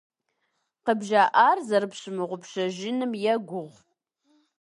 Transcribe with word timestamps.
КъыбжаӀар 0.85 1.57
зэрыпщымыгъупщэжыным 1.67 3.11
егугъу. 3.33 3.69